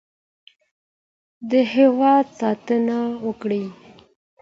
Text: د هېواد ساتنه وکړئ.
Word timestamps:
د 1.49 1.51
هېواد 1.73 2.25
ساتنه 2.39 2.97
وکړئ. 3.25 3.63